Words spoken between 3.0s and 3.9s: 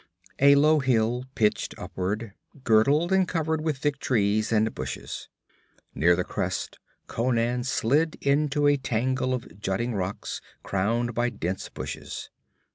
and covered with